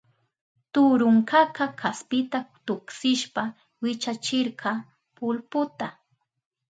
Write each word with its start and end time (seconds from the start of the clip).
Turunkaka 0.73 1.65
kaspita 1.81 2.39
tuksishpa 2.65 3.43
wichachirka 3.83 4.71
pulbuta. 5.15 5.87